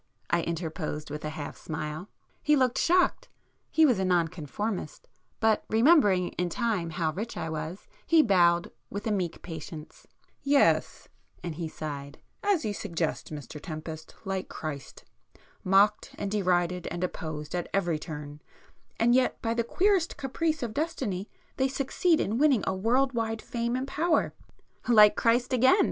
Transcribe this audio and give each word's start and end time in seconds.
I 0.31 0.41
interposed 0.41 1.11
with 1.11 1.23
a 1.23 1.29
half 1.29 1.55
smile. 1.55 2.09
He 2.41 2.55
looked 2.55 2.79
shocked,—he 2.79 3.85
was 3.85 3.99
a 3.99 4.03
Non 4.03 4.29
conformist,—but 4.29 5.63
remembering 5.69 6.29
in 6.29 6.49
time 6.49 6.89
how 6.89 7.11
rich 7.13 7.37
I 7.37 7.51
was, 7.51 7.87
he 8.07 8.23
bowed 8.23 8.71
with 8.89 9.05
a 9.05 9.11
meek 9.11 9.43
patience. 9.43 10.07
"Yes"—and 10.41 11.53
he 11.53 11.67
sighed—"as 11.67 12.65
you 12.65 12.73
suggest, 12.73 13.31
Mr 13.31 13.61
Tempest, 13.61 14.15
like 14.25 14.49
Christ. 14.49 15.05
Mocked 15.63 16.15
and 16.17 16.31
derided 16.31 16.87
and 16.87 17.03
opposed 17.03 17.53
at 17.53 17.69
every 17.71 17.99
turn,—and 17.99 19.13
yet 19.13 19.39
by 19.43 19.53
the 19.53 19.63
queerest 19.63 20.17
caprice 20.17 20.63
of 20.63 20.73
destiny, 20.73 21.29
they 21.57 21.67
succeed 21.67 22.19
in 22.19 22.39
winning 22.39 22.63
a 22.65 22.73
world 22.73 23.13
wide 23.13 23.39
fame 23.43 23.75
and 23.75 23.87
power——" 23.87 24.33
[p 24.83 24.93
100]"Like 24.93 25.15
Christ 25.15 25.53
again!" 25.53 25.75